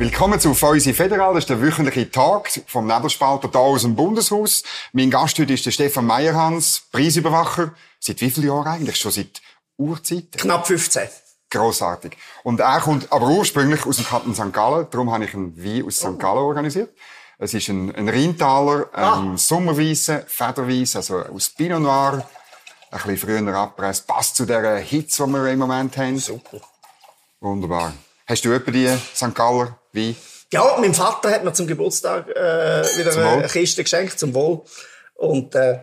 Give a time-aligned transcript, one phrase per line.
[0.00, 1.34] Willkommen zu Feusi Federal.
[1.34, 4.62] Das ist der wöchentliche Tag vom Nebelspalter hier aus dem Bundeshaus.
[4.94, 7.74] Mein Gast heute ist der Stefan Meyerhans, Preisüberwacher.
[7.98, 8.96] Seit wie vielen Jahren eigentlich?
[8.96, 9.42] Schon seit
[9.76, 10.32] Urzeit?
[10.38, 11.06] Knapp 15.
[11.50, 12.16] Grossartig.
[12.44, 14.54] Und er kommt aber ursprünglich aus dem Kanton St.
[14.54, 14.86] Gallen.
[14.90, 16.18] Darum habe ich einen Wein aus St.
[16.18, 16.96] Gallen organisiert.
[17.36, 19.36] Es ist ein, ein Rheintaler, ein ah.
[19.36, 22.26] Sommerweisse, Federweisse, also aus Pinot Noir.
[22.90, 24.06] Ein bisschen früher abgepresst.
[24.06, 26.18] Passt zu der Hitze, die wir im Moment haben.
[26.18, 26.56] Super.
[27.40, 27.92] Wunderbar.
[28.26, 29.34] Hast du etwa die St.
[29.34, 30.16] Galler Wein?
[30.52, 34.62] Ja, mein Vater hat mir zum Geburtstag äh, wieder eine Kiste geschenkt, zum Wohl.
[35.14, 35.78] Und äh,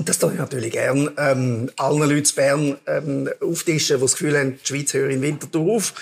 [0.00, 4.12] und das tue ich natürlich gern ähm, allen Leuten in Bern ähm, auftischen, die das
[4.12, 5.92] Gefühl haben, die Schweiz höre in Winterthur auf.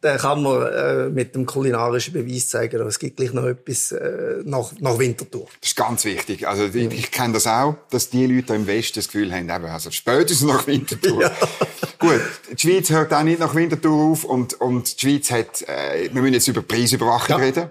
[0.00, 4.42] Dann kann man äh, mit dem kulinarischen Beweis zeigen, es gibt gleich noch etwas äh,
[4.44, 5.48] nach, nach Winterthur.
[5.60, 6.46] Das ist ganz wichtig.
[6.46, 9.64] Also ich, ich kenne das auch, dass die Leute im Westen das Gefühl haben, eben,
[9.64, 11.22] also spätestens nach Winterthur.
[11.22, 11.32] ja.
[11.98, 12.20] Gut,
[12.52, 16.22] die Schweiz hört auch nicht nach Winterthur auf und, und die Schweiz hat, äh, wir
[16.22, 17.36] müssen jetzt über Preisüberwachung ja.
[17.36, 17.70] reden,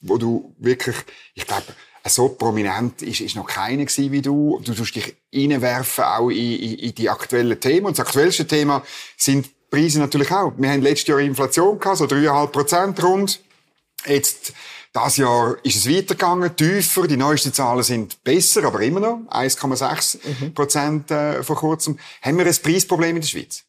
[0.00, 0.96] wo du wirklich,
[1.34, 1.66] ich glaube,
[2.06, 4.60] so prominent ist, ist noch keiner gewesen wie du.
[4.64, 7.86] Du tust dich reinwerfen auch in, in, in die aktuellen Themen.
[7.86, 8.82] Und das aktuellste Thema
[9.16, 10.52] sind Preise natürlich auch.
[10.56, 13.40] Wir haben letztes Jahr Inflation gehabt, so 3,5 Prozent rund.
[14.06, 14.52] Jetzt,
[14.92, 17.06] das Jahr ist es weitergegangen, tiefer.
[17.06, 21.98] Die neuesten Zahlen sind besser, aber immer noch 1,6 Prozent äh, vor kurzem.
[22.22, 23.64] Haben wir ein Preisproblem in der Schweiz?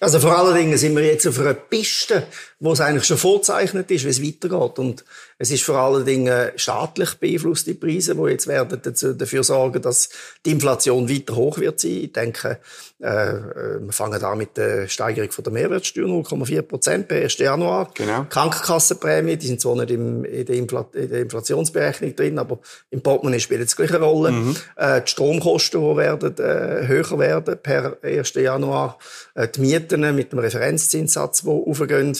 [0.00, 2.26] Also vor allen Dingen sind wir jetzt auf einer Piste,
[2.60, 4.78] wo es eigentlich schon vorzeichnet ist, wie es weitergeht.
[4.78, 5.04] Und
[5.40, 10.08] es ist vor allen Dingen staatlich beeinflusste Preise, die jetzt werden dazu, dafür sorgen, dass
[10.44, 11.90] die Inflation weiter hoch wird sein.
[12.02, 12.58] Ich denke,
[13.00, 17.38] äh, äh wir fangen da mit der Steigerung von der Mehrwertsteuer 0,4 Prozent per 1.
[17.38, 17.88] Januar.
[17.94, 18.26] Genau.
[18.28, 22.58] Krankenkassenprämie, die sind zwar nicht im, in, der Infl in der Inflationsberechnung drin, aber
[22.90, 24.32] im Portemonnaie spielt es gleich eine Rolle.
[24.32, 24.56] Mhm.
[24.74, 28.34] Äh, die Stromkosten, die werden äh, höher werden per 1.
[28.34, 28.98] Januar.
[29.34, 32.16] Äh, die Mieten mit dem Referenzzinssatz, die aufgehen.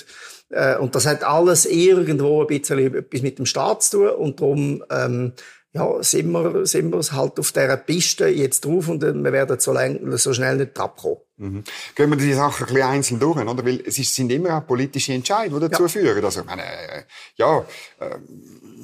[0.50, 4.08] Äh, und das hat alles irgendwo ein bisschen etwas mit dem Staat zu tun.
[4.08, 5.32] Und darum, ähm,
[5.72, 9.72] ja, sind wir, sind wir halt auf dieser Piste jetzt drauf und wir werden so,
[9.72, 11.18] lang, so schnell nicht abkommen.
[11.36, 11.64] Mhm.
[11.94, 13.64] Gehen wir die Sachen ein bisschen einzeln durch, oder?
[13.64, 15.88] Weil es sind immer auch politische Entscheidungen, die dazu ja.
[15.88, 16.24] führen.
[16.24, 17.02] Also, ich meine, äh,
[17.36, 17.58] ja,
[18.00, 18.16] äh,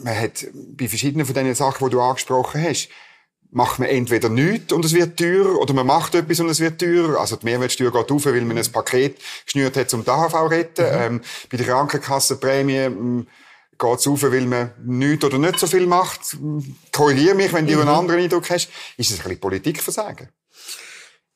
[0.05, 2.91] man hat bei verschiedenen von den Sachen, die du angesprochen hast,
[3.55, 6.81] macht man entweder nichts und es wird teurer, oder man macht etwas und es wird
[6.81, 7.21] teurer.
[7.21, 10.47] Also die Mehrwertsteuer geht auf, weil man ein Paket geschnürt hat, um die AHV zu
[10.47, 10.85] retten.
[10.85, 11.03] Mhm.
[11.03, 11.21] Ähm,
[11.51, 13.29] bei der Krankenkassenprämie ähm,
[13.79, 16.37] geht es auf, weil man nichts oder nicht so viel macht.
[16.91, 17.81] Korrigiere mich, wenn du mhm.
[17.83, 18.71] einen anderen Eindruck hast.
[18.97, 20.29] Ist es ein bisschen Politikversagen?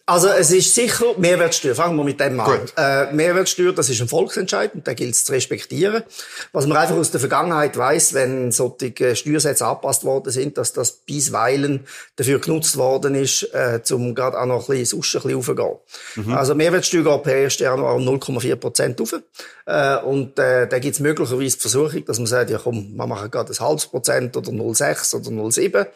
[0.08, 1.74] Also es ist sicher Mehrwertsteuer.
[1.74, 2.60] Fangen wir mit dem an.
[2.78, 6.02] Äh, Mehrwertsteuer, das ist ein Volksentscheid und den gilt es zu respektieren.
[6.52, 10.92] Was man einfach aus der Vergangenheit weiß, wenn solche Steuersätze angepasst worden sind, dass das
[10.92, 11.84] bisweilen
[12.16, 15.76] dafür genutzt worden ist, äh, um gerade auch noch ein bisschen sonst ein bisschen raufzugehen.
[16.16, 16.32] Mhm.
[16.32, 17.58] Also Mehrwertsteuer geht per 1.
[17.58, 19.14] Januar um 0,4 Prozent rauf.
[19.66, 23.06] Äh, und äh, da gibt es möglicherweise die Versuchung, dass man sagt, ja komm, wir
[23.06, 25.86] machen gerade ein halbes Prozent oder 0,6 oder 0,7.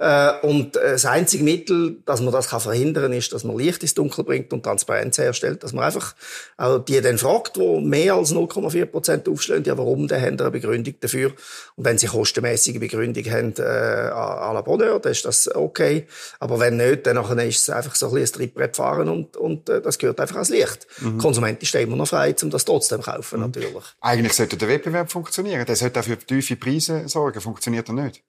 [0.00, 3.58] Äh, und äh, das einzige Mittel, dass man das kann verhindern kann, ist, dass man
[3.58, 5.64] Licht ins Dunkel bringt und Transparenz herstellt.
[5.64, 6.14] Dass man einfach
[6.56, 10.52] auch die dann fragt, die mehr als 0,4 Prozent aufschlagen, ja, warum, dann haben eine
[10.52, 11.32] Begründung dafür.
[11.74, 16.06] Und wenn sie kostenmäßige Begründung haben, äh, à la Bonheur, dann ist das okay.
[16.38, 19.68] Aber wenn nicht, dann ist es einfach so ein bisschen ein Trittbrett fahren und, und
[19.68, 20.86] äh, das gehört einfach ans Licht.
[21.00, 21.18] Mhm.
[21.18, 23.46] Konsument ist immer noch frei, um das trotzdem zu kaufen, mhm.
[23.46, 23.84] natürlich.
[24.00, 25.66] Eigentlich sollte der Wettbewerb funktionieren.
[25.66, 27.40] Der sollte auch für tiefe Preise sorgen.
[27.40, 28.22] Funktioniert er nicht?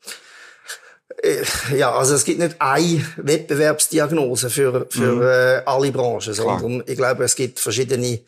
[1.18, 1.44] Äh,
[1.76, 5.22] ja, also es gibt nicht eine Wettbewerbsdiagnose für, für mhm.
[5.22, 8.20] äh, alle Branchen, sondern ich glaube, es gibt verschiedene,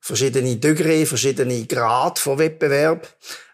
[0.00, 3.08] verschiedene Degré, verschiedene Grad von Wettbewerb.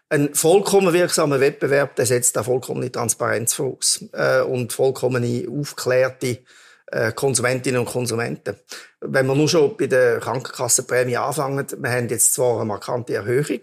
[0.09, 6.39] Ein vollkommen wirksamer Wettbewerb, der setzt da vollkommene Transparenz voraus äh, und vollkommene aufklärte
[6.87, 8.57] äh, Konsumentinnen und Konsumenten.
[8.99, 13.61] Wenn wir nur schon bei der Krankenkassenprämie anfangen, wir haben jetzt zwar eine markante Erhöhung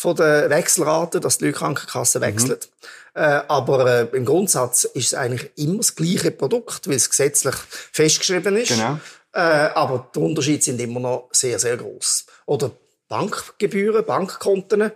[0.00, 2.58] von der Wechselrate, dass die Leute Krankenkassen wechseln.
[2.58, 3.20] Mhm.
[3.20, 7.54] Äh, aber äh, im Grundsatz ist es eigentlich immer das gleiche Produkt, weil es gesetzlich
[7.92, 8.68] festgeschrieben ist.
[8.68, 8.98] Genau.
[9.34, 12.24] Äh, aber die Unterschiede sind immer noch sehr, sehr groß.
[12.46, 12.70] Oder
[13.08, 14.90] Bankgebühren, Bankkonten.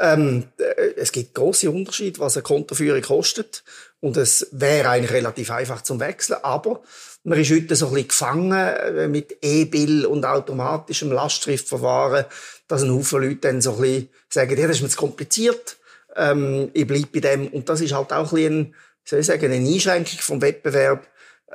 [0.00, 3.62] Ähm, äh, es gibt große Unterschiede, was eine Kontoführung kostet.
[4.00, 6.38] Und es wäre eigentlich relativ einfach zum Wechseln.
[6.42, 6.82] Aber
[7.24, 12.24] man ist heute so ein bisschen gefangen äh, mit E-Bill und automatischem Lastschriftverfahren,
[12.68, 15.78] dass ein Haufen Leute dann so ein bisschen sagen, ja, das ist mir zu kompliziert
[16.18, 17.48] ähm, ich bleibe bei dem.
[17.48, 18.74] Und das ist halt auch ein bisschen,
[19.04, 21.06] soll ich sagen, eine Einschränkung vom Wettbewerb,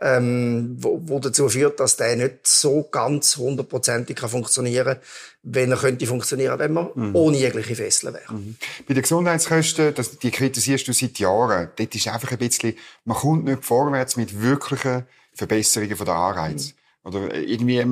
[0.01, 5.03] ähm, wo, wo dazu führt, dass der nicht so ganz hundertprozentig funktionieren kann,
[5.43, 7.15] wenn er könnte funktionieren, wenn man mhm.
[7.15, 8.33] ohne jegliche Fesseln wäre.
[8.33, 8.55] Mhm.
[8.87, 11.69] Bei den Gesundheitskosten, das, die kritisierst du seit Jahren.
[11.75, 12.75] Dort ist einfach ein bisschen,
[13.05, 16.73] man kommt nicht vorwärts mit wirklichen Verbesserungen von der Anreiz.
[17.03, 17.07] Mhm.
[17.07, 17.85] Oder irgendwie,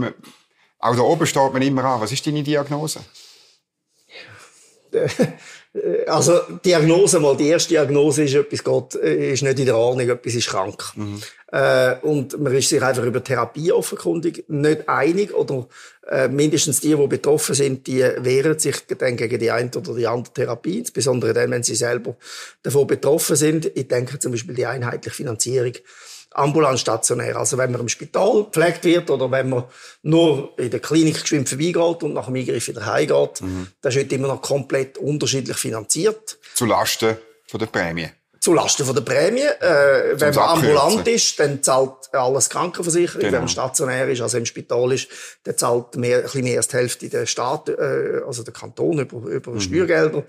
[0.79, 2.01] auch da oben steht man immer an.
[2.01, 3.01] Was ist deine Diagnose?
[6.07, 10.35] also Diagnose mal, die erste Diagnose ist, etwas geht, ist nicht in der Ordnung, etwas
[10.35, 10.83] ist krank.
[10.95, 11.21] Mhm.
[11.51, 15.67] Äh, und man ist sich einfach über Therapie offenkundig nicht einig oder
[16.09, 20.07] äh, mindestens die, die betroffen sind, die wehren sich dann gegen die eine oder die
[20.07, 22.15] andere Therapie, insbesondere dann, wenn sie selber
[22.63, 23.71] davon betroffen sind.
[23.75, 25.73] Ich denke zum Beispiel die einheitliche Finanzierung
[26.31, 27.35] ambulant stationär.
[27.35, 29.63] Also wenn man im Spital gepflegt wird oder wenn man
[30.01, 33.67] nur in der Klinik geschwind vorbeigeht und nach dem Eingriff wieder heimgeht, mhm.
[33.81, 36.37] das ist heute immer noch komplett unterschiedlich finanziert.
[36.55, 37.17] Zu Lasten
[37.47, 38.09] von der Prämie
[38.41, 39.41] zulasten von der Prämie.
[39.41, 43.21] Äh, wenn man ambulant ist, dann zahlt alles Krankenversicherung.
[43.21, 43.33] Genau.
[43.33, 45.07] Wenn man stationär ist, also im Spital ist,
[45.43, 48.97] dann zahlt mehr, ein bisschen mehr als die Hälfte der Staat, äh, also der Kanton
[48.97, 49.61] über, über mhm.
[49.61, 50.23] Steuergelder.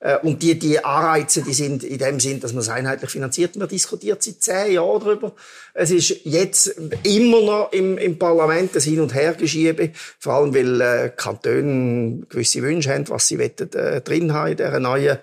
[0.00, 3.56] Äh, und die, die Anreize, die sind in dem Sinn, dass man es einheitlich finanziert.
[3.56, 5.32] Man diskutiert seit zehn Jahren darüber.
[5.74, 9.90] Es ist jetzt immer noch im, im Parlament ein Hin- und Hergeschiebe.
[10.18, 14.56] Vor allem, weil äh, Kantone gewisse Wünsche haben, was sie wollen, äh, drin haben in
[14.56, 15.18] dieser neuen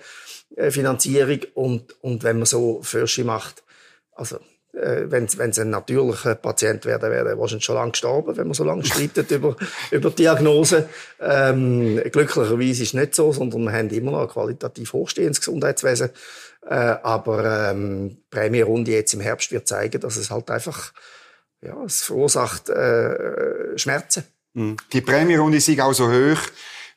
[0.69, 3.63] Finanzierung und, und wenn man so Fürsche macht,
[4.13, 4.37] also
[4.73, 8.47] äh, wenn es ein natürlicher Patient wäre, dann wäre er wahrscheinlich schon lange gestorben, wenn
[8.47, 9.55] man so lange streitet über,
[9.91, 10.89] über Diagnose.
[11.19, 16.09] Ähm, glücklicherweise ist es nicht so, sondern wir haben immer noch ein qualitativ hochstehendes Gesundheitswesen.
[16.65, 20.93] Äh, aber ähm, die Prämierunde jetzt im Herbst wird zeigen, dass es halt einfach
[21.61, 24.23] ja, es verursacht äh, Schmerzen.
[24.53, 24.77] Mhm.
[24.93, 26.39] Die Prämierunde ist auch so hoch,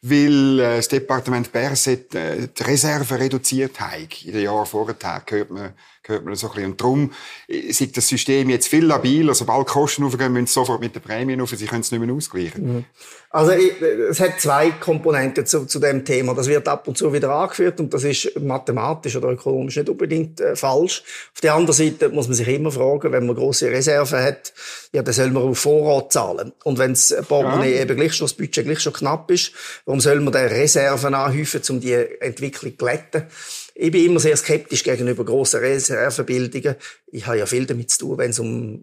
[0.02, 4.22] weil äh, das Departement Berset äh, die Reserve reduziert hat.
[4.24, 4.94] In den Jahren vorher
[5.26, 6.70] gehört man, gehört man so ein bisschen.
[6.72, 7.12] Und darum
[7.46, 9.34] ist das System jetzt viel labiler.
[9.34, 11.50] Sobald die Kosten aufgehen, müssen sie sofort mit den Prämien auf.
[11.50, 12.76] Sie können es nicht mehr ausgleichen.
[12.76, 12.84] Mhm.
[13.32, 16.34] Also es hat zwei Komponenten zu, zu dem Thema.
[16.34, 20.40] Das wird ab und zu wieder angeführt und das ist mathematisch oder ökonomisch nicht unbedingt
[20.40, 21.04] äh, falsch.
[21.32, 24.52] Auf der anderen Seite muss man sich immer fragen, wenn man große Reserven hat,
[24.92, 26.52] ja, dann soll man auf Vorrat zahlen.
[26.64, 27.82] Und wenn das Portemonnaie ja.
[27.82, 29.52] eben gleich schon, das Budget gleich schon knapp ist,
[29.84, 33.26] warum soll man dann Reserven anhäufen, um die Entwicklung zu glätten?
[33.74, 36.76] Ich bin immer sehr skeptisch gegenüber grossen Reservebildungen.
[37.12, 38.82] Ich habe ja viel damit zu tun, wenn es um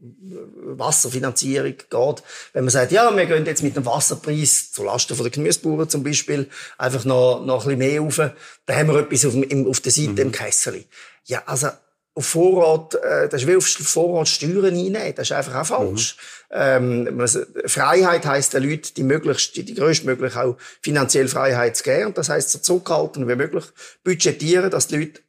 [0.78, 2.24] Wasserfinanzierung geht.
[2.54, 6.04] Wenn man sagt, ja, wir gehen jetzt mit dem Wasserpreis zulasten von den Gemüsebauern zum
[6.04, 6.48] Beispiel
[6.78, 8.18] einfach noch, noch ein bisschen mehr rauf,
[8.66, 10.18] dann haben wir etwas auf, dem, auf der Seite mhm.
[10.18, 10.86] im Kessel.
[11.26, 11.70] Ja, also
[12.18, 15.14] auf Vorrat, äh, das ist wie auf Vorrat Steuern einnehmen.
[15.16, 16.18] Das ist einfach auch falsch.
[16.50, 17.08] Mhm.
[17.10, 17.28] Ähm,
[17.66, 22.08] Freiheit heisst den Leuten, die möglichst, die größtmöglich auch finanzielle Freiheit zu geben.
[22.08, 23.66] Und das heisst, so zurückhalten wie möglich
[24.04, 25.22] budgetieren, dass die Leute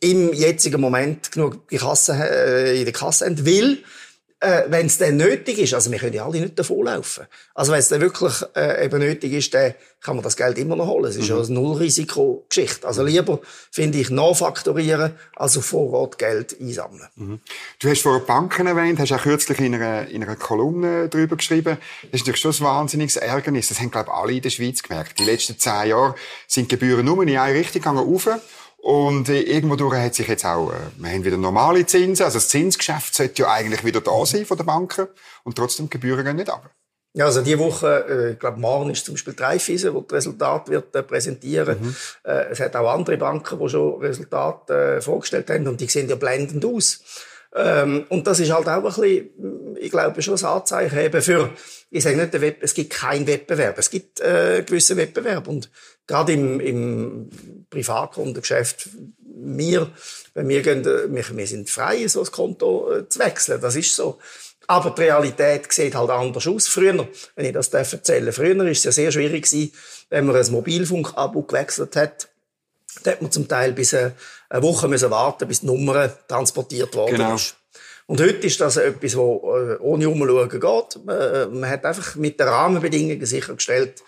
[0.00, 3.82] im jetzigen Moment genug in, Kasse, äh, in der Kasse haben, will
[4.40, 7.26] äh, wenn es dann nötig ist, also wir können ja alle nicht davonlaufen.
[7.54, 10.76] Also wenn es dann wirklich äh, eben nötig ist, dann kann man das Geld immer
[10.76, 11.06] noch holen.
[11.06, 11.36] Es ist mhm.
[11.36, 12.86] ja eine Nullrisikogeschichte.
[12.86, 13.40] Also lieber,
[13.72, 17.08] finde ich, nachfaktorieren, als auf Vorrat Geld einsammeln.
[17.16, 17.40] Mhm.
[17.80, 21.78] Du hast vorher Banken erwähnt, hast auch kürzlich in einer, in einer Kolumne darüber geschrieben.
[22.02, 23.68] Das ist natürlich schon ein wahnsinniges Ärgernis.
[23.68, 25.18] Das haben, glaube ich, alle in der Schweiz gemerkt.
[25.18, 26.14] Die letzten zehn Jahre
[26.46, 28.28] sind die Gebühren nur in eine Richtung gegangen, rauf.
[28.88, 32.38] Und äh, irgendwo durch hat sich jetzt auch, äh, wir haben wieder normale Zinsen, also
[32.38, 35.08] das Zinsgeschäft sollte ja eigentlich wieder da sein von den Banken
[35.44, 36.70] und trotzdem die Gebühren gehen nicht ab.
[37.12, 40.70] Ja, also diese Woche, äh, ich glaube, morgen ist zum Beispiel Dreifise, wo das Resultat
[40.70, 41.76] wird äh, präsentieren.
[41.78, 41.96] Mhm.
[42.24, 46.08] Äh, es hat auch andere Banken, die schon Resultate äh, vorgestellt haben und die sehen
[46.08, 47.04] ja blendend aus.
[47.54, 51.50] Ähm, und das ist halt auch ein bisschen, ich glaube, schon ein Anzeichen eben für,
[51.90, 53.78] ich sage nicht, Web, es gibt keinen Wettbewerb.
[53.78, 55.48] Es gibt äh, gewissen Wettbewerb.
[55.48, 55.70] Und
[56.06, 57.30] gerade im, im
[57.70, 58.90] Privatkundengeschäft,
[59.20, 59.90] wir,
[60.34, 63.60] wenn wir gehen, wir, wir sind frei, so ein Konto äh, zu wechseln.
[63.60, 64.18] Das ist so.
[64.66, 66.68] Aber die Realität sieht halt anders aus.
[66.68, 69.72] Früher, wenn ich das erzählen früher ist es ja sehr schwierig gewesen,
[70.10, 72.28] wenn man ein Mobilfunkabo gewechselt hat.
[73.02, 74.14] Da hat man zum Teil bis eine
[74.50, 77.34] Woche müssen warten, bis die Nummer transportiert worden genau.
[77.34, 77.56] ist.
[78.06, 81.04] Und heute ist das etwas, wo äh, ohne Umschauen geht.
[81.04, 84.02] Man hat einfach mit den Rahmenbedingungen sichergestellt,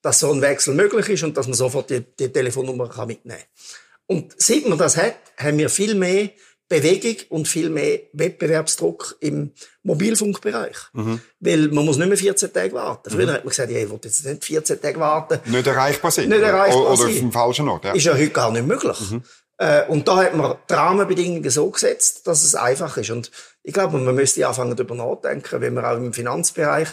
[0.00, 3.38] dass so ein Wechsel möglich ist und dass man sofort die, die Telefonnummer kann mitnehmen
[3.38, 4.16] kann.
[4.16, 6.30] Und seit man das hat, haben wir viel mehr
[6.72, 9.52] Bewegung und viel mehr Wettbewerbsdruck im
[9.82, 10.76] Mobilfunkbereich.
[10.94, 11.20] Mhm.
[11.38, 13.10] Weil man muss nicht mehr 14 Tage warten.
[13.10, 13.32] Früher mhm.
[13.32, 15.38] hat man gesagt, ja, ich will jetzt nicht 14 Tage warten.
[15.50, 16.30] Nicht erreichbar sein.
[16.30, 17.84] Nicht erreichbar oder, oder auf falschen Ort.
[17.84, 17.92] Ja.
[17.92, 18.98] Ist ja heute gar nicht möglich.
[19.10, 19.22] Mhm.
[19.58, 23.10] Äh, und da hat man die Rahmenbedingungen so gesetzt, dass es einfach ist.
[23.10, 23.30] Und
[23.62, 26.88] ich glaube, man müsste anfangen darüber nachdenken, wenn man auch im Finanzbereich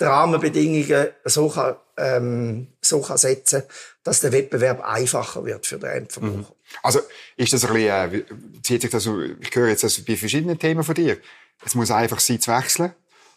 [0.00, 3.62] die Rahmenbedingungen so kann, ähm, so kann setzen
[4.04, 6.54] dass der Wettbewerb einfacher wird für den Endverbraucher.
[6.82, 7.00] Also
[7.36, 8.24] ist das ein bisschen, äh,
[8.62, 11.18] zieht sich das, ich höre jetzt das bei verschiedenen Themen von dir.
[11.64, 12.92] Es muss einfach sein zu wechseln,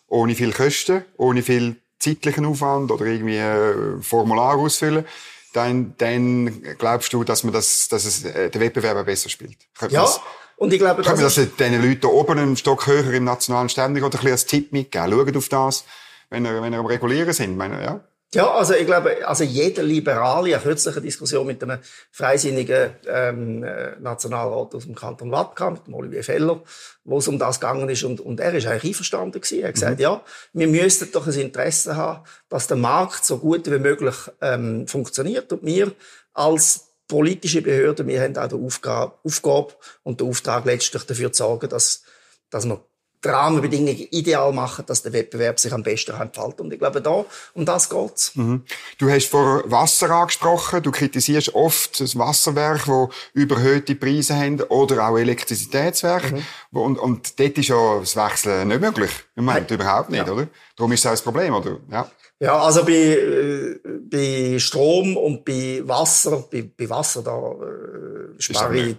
[0.08, 5.06] ohne viel Kosten, ohne viel zeitlichen Aufwand oder irgendwie äh, Formular ausfüllen.
[5.54, 9.58] Dann, dann glaubst du, dass man das, dass es äh, der Wettbewerb besser spielt?
[9.78, 10.02] Könnte ja.
[10.02, 10.20] Das,
[10.58, 14.04] und ich glaube, können wir das den Leuten oben einen Stock höher im nationalen Ständig
[14.04, 15.12] oder ein bisschen als Tipp mitgeben?
[15.12, 15.86] Schaut auf das
[16.30, 17.58] wenn ihr, wenn ihr am Regulieren sind.
[17.58, 18.02] Meine, ja.
[18.34, 21.80] Ja, also ich glaube, also jeder Liberale, eine kürzliche Diskussion mit einem
[22.12, 26.62] freisinnigen ähm, äh, Nationalrat aus dem Kanton Watka, mit dem Olivier Feller,
[27.06, 29.62] wo es um das gegangen ist und, und er ist eigentlich einverstanden gewesen.
[29.62, 30.02] Er hat gesagt, mhm.
[30.02, 34.86] ja, wir müssten doch ein Interesse haben, dass der Markt so gut wie möglich ähm,
[34.88, 35.94] funktioniert und wir
[36.34, 41.44] als politische Behörde, wir haben auch die Aufgabe, Aufgabe und den Auftrag letztlich dafür zu
[41.44, 42.04] sorgen, dass,
[42.50, 42.84] dass wir
[43.26, 46.62] die Rahmenbedingungen ideal machen, dass der Wettbewerb sich am besten entfaltet.
[46.62, 48.36] Und ich glaube, da, um das geht's.
[48.36, 48.64] Mhm.
[48.98, 50.84] Du hast vor Wasser angesprochen.
[50.84, 56.36] Du kritisierst oft das Wasserwerk, wo überhöhte Preise haben, oder auch Elektrizitätswerke.
[56.36, 56.44] Mhm.
[56.82, 59.12] Und, und dort ist ja das Wechseln nicht möglich.
[59.36, 60.32] Im Moment überhaupt nicht, ja.
[60.32, 60.48] oder?
[60.76, 61.78] Darum ist das auch das Problem, oder?
[61.92, 62.10] Ja.
[62.38, 63.80] Ja, also bei, äh,
[64.12, 68.98] bei Strom und bei Wasser, bei, bei Wasser, da äh, spare ich,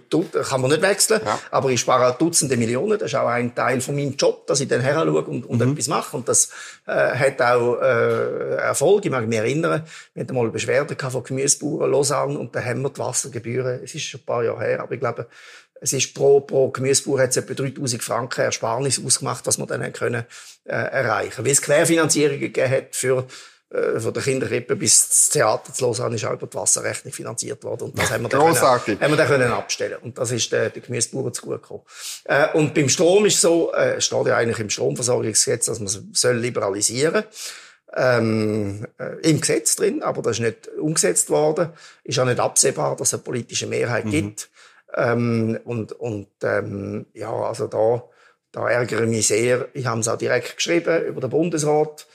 [0.49, 1.37] kann man nicht wechseln, ja.
[1.51, 2.97] aber ich spare Dutzende Millionen.
[2.97, 5.61] Das ist auch ein Teil von meinem Job, dass ich dann her schaue und, und
[5.61, 5.73] mhm.
[5.73, 6.17] etwas mache.
[6.17, 6.49] Und das
[6.87, 9.05] äh, hat auch äh, Erfolg.
[9.05, 9.83] Ich mag mich erinnern,
[10.15, 13.93] wir hatten mal eine Beschwerde von Gemüsebauern Lausanne und da haben wir die Wassergebühren, es
[13.93, 15.27] ist schon ein paar Jahre her, aber ich glaube,
[15.81, 19.91] es ist pro, pro Gemüsebauer hat es etwa 3000 Franken Ersparnis ausgemacht, was wir dann
[19.93, 20.25] können,
[20.65, 21.45] äh, erreichen.
[21.45, 23.27] Weil es Querfinanzierungen gegeben hat für,
[23.69, 27.63] äh, von der Kinderkrippe bis das Theater zu Lausanne ist auch über die Wasserrechnung finanziert
[27.63, 27.85] worden.
[27.85, 29.97] Und das haben wir dann, können, haben wir dann können abstellen.
[30.01, 31.83] Und das ist der, der Gemüsebauern zugute gekommen.
[32.25, 36.01] Äh, und beim Strom ist so, äh, steht ja eigentlich im Stromversorgungsgesetz, dass man es
[36.13, 37.23] soll liberalisieren
[37.95, 41.69] ähm, äh, im Gesetz drin, aber das ist nicht umgesetzt worden.
[42.03, 44.11] Ist auch nicht absehbar, dass es eine politische Mehrheit mhm.
[44.11, 44.49] gibt.
[44.97, 48.03] Ähm, und und ähm, ja, also da,
[48.51, 49.67] da ärgere ich mich sehr.
[49.73, 52.07] Ich habe es auch direkt geschrieben über den Bundesrat.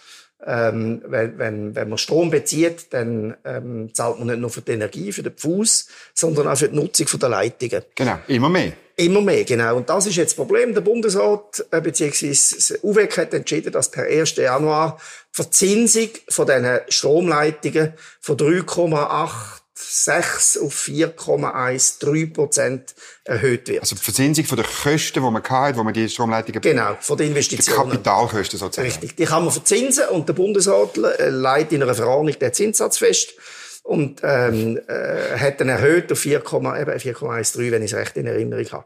[0.44, 4.72] Ähm, wenn, wenn, wenn man Strom bezieht, dann ähm, zahlt man nicht nur für die
[4.72, 7.84] Energie, für den Fuß, sondern auch für die Nutzung der Leitungen.
[7.94, 8.72] Genau, immer mehr.
[8.96, 9.76] Immer mehr, genau.
[9.76, 10.74] Und das ist jetzt das Problem.
[10.74, 12.78] Der Bundesrat äh, bzw.
[12.82, 14.36] UWEC hat entschieden, dass per 1.
[14.36, 14.98] Januar
[15.30, 23.80] die Verzinsung von diesen Stromleitungen von 3,8 6 auf 4,13 Prozent erhöht wird.
[23.80, 26.60] Also die Verzinsung von den Kosten, die man hatte, wo man die Stromleitungen...
[26.60, 27.90] Genau, von den Investitionen.
[27.90, 28.88] Die Kapitalkosten sozusagen.
[28.88, 32.98] Richtig, die kann man verzinsen und der Bundesrat äh, leitet in einer Verordnung den Zinssatz
[32.98, 33.34] fest
[33.82, 38.84] und ähm, äh, hat dann erhöht auf 4,13, wenn ich es recht in Erinnerung habe.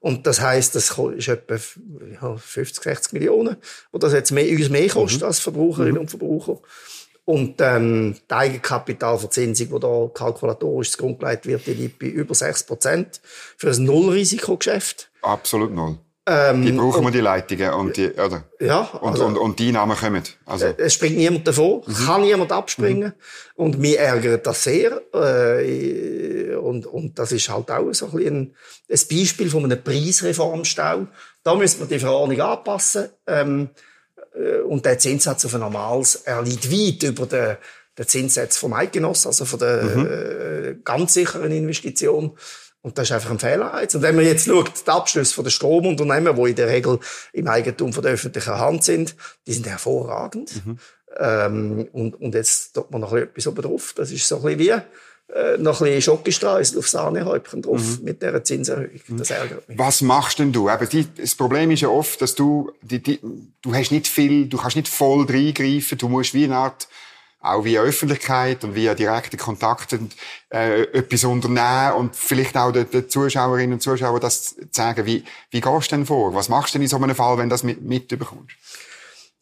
[0.00, 1.54] Und das heisst, das ist etwa
[2.20, 3.56] ja, 50, 60 Millionen,
[3.90, 5.28] wo das jetzt mehr, uns mehr kostet mhm.
[5.28, 6.00] als Verbraucherinnen mhm.
[6.00, 6.60] und Verbraucher.
[7.26, 13.20] Und ähm, die Eigenkapitalverzinsung, die da kalkulatorisch zugrunde wird, die liegt bei über 6%
[13.56, 15.10] für ein Nullrisikogeschäft.
[15.22, 15.98] Absolut null.
[16.26, 18.44] Ähm, die brauchen wir die Leitungen und die, oder?
[18.58, 18.80] Ja.
[18.80, 20.22] Und, also, und, und die Namen kommen.
[20.46, 20.66] Also.
[20.66, 22.06] Äh, es springt niemand davon, mhm.
[22.06, 23.08] kann niemand abspringen.
[23.08, 23.12] Mhm.
[23.56, 25.02] Und mir ärgert das sehr.
[25.12, 28.54] Äh, und, und das ist halt auch so ein, bisschen ein,
[28.90, 31.06] ein Beispiel von einem Preisreformstau.
[31.42, 33.10] Da müssen wir die Verordnung anpassen.
[33.26, 33.93] Ähm, äh,
[34.66, 37.56] und der Zinssatz auf ein normales, er liegt weit über den,
[37.98, 40.06] den Zinssatz vom Eidgenoss, also von der mhm.
[40.06, 42.36] äh, ganz sicheren Investition.
[42.82, 43.94] Und das ist einfach ein Fehlanreiz.
[43.94, 46.98] Und wenn man jetzt schaut, die Abschlüsse den Stromunternehmen, die in der Regel
[47.32, 50.66] im Eigentum von der öffentlichen Hand sind, die sind hervorragend.
[50.66, 50.78] Mhm.
[51.16, 53.94] Ähm, und, und jetzt tut man noch etwas oben drauf.
[53.96, 54.80] Das ist so ein bisschen wie, äh,
[55.58, 58.04] noch ein bisschen Schokostreusel auf Sahnehäubchen drauf mhm.
[58.04, 59.00] mit dieser Zinserhöhung.
[59.10, 59.78] Das ärgert mich.
[59.78, 60.68] Was machst denn du?
[60.68, 63.20] Aber die, das Problem ist ja oft, dass du, die, die,
[63.62, 66.88] du hast nicht viel, du kannst nicht voll reingreifen, du musst wie eine Art,
[67.40, 70.00] auch via Öffentlichkeit und via direkte Kontakte
[70.50, 75.60] äh, etwas unternehmen und vielleicht auch den, den Zuschauerinnen und Zuschauern das sagen, wie, wie
[75.60, 76.34] gehst du denn vor?
[76.34, 78.56] Was machst du denn in so einem Fall, wenn du das mit, mitbekommst?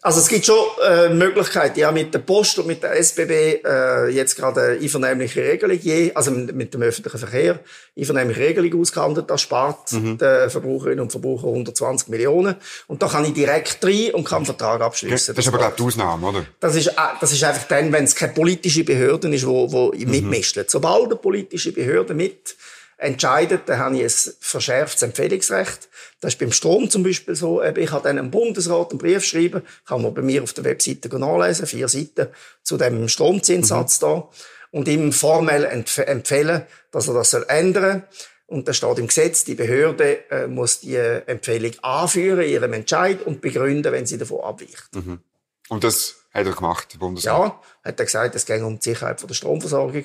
[0.04, 4.08] Also es gibt schon äh, Möglichkeiten, ja mit der Post und mit der SBB äh,
[4.08, 7.60] jetzt gerade eine einvernehmliche Regelung je, also mit, dem öffentlichen Verkehr
[7.96, 9.30] einvernehmliche Regelung ausgehandelt.
[9.30, 10.18] Das spart mhm.
[10.18, 12.56] den Verbraucherinnen und Verbraucher 120 Millionen
[12.88, 15.14] und da kann ich direkt rein und kann einen Vertrag abschließen.
[15.14, 16.46] Das, das ist aber glaube die Ausnahme, oder?
[16.58, 19.92] Das ist äh, das ist einfach dann, wenn es keine politische Behörde ist, wo wo
[19.92, 20.10] mhm.
[20.10, 20.58] mitmischt.
[20.66, 22.56] Sobald eine politische Behörde mit
[23.02, 25.88] entscheidet, dann habe ich ein verschärftes Empfehlungsrecht.
[26.20, 27.62] Das ist beim Strom zum Beispiel so.
[27.62, 31.08] Ich kann dann einem Bundesrat einen Brief schreiben, kann man bei mir auf der Webseite
[31.18, 32.28] nachlesen, vier Seiten
[32.62, 34.06] zu dem Stromzinssatz mhm.
[34.06, 34.28] da
[34.70, 38.04] und ihm formell empfehlen, dass er das soll ändern
[38.52, 43.40] und da steht im Gesetz, die Behörde äh, muss die Empfehlung anführen, ihrem Entscheid und
[43.40, 44.94] begründen, wenn sie davon abweicht.
[44.94, 45.20] Mhm.
[45.70, 47.38] Und das hat er gemacht, der Bundesrat?
[47.38, 50.04] Ja, hat er gesagt, es ging um die Sicherheit der Stromversorgung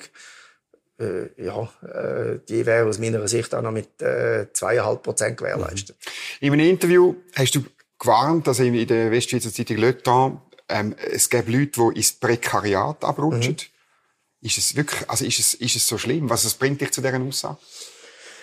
[1.36, 5.96] ja, äh, die wäre aus meiner Sicht auch noch mit äh, zweieinhalb äh, Prozent gewährleistet.
[6.40, 6.46] Mhm.
[6.46, 7.64] In einem Interview hast du
[7.98, 13.04] gewarnt, dass in der Westschweizer Zeitung Le Temps, ähm, es gibt Leute, die ins Prekariat
[13.04, 13.52] abrutschen.
[13.52, 14.46] Mhm.
[14.46, 16.30] Ist es wirklich, also ist es, ist es so schlimm?
[16.30, 17.58] Was bringt dich zu dieser Aussage?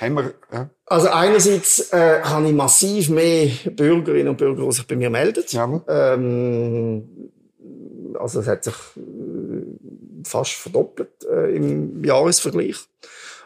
[0.02, 0.70] Haben wir, ja.
[0.86, 5.46] Also einerseits äh, habe ich massiv mehr Bürgerinnen und Bürger, die sich bei mir melden.
[5.50, 5.82] Ja.
[5.88, 7.32] Ähm,
[8.20, 8.76] also es hat sich
[10.26, 12.78] fast verdoppelt äh, im Jahresvergleich.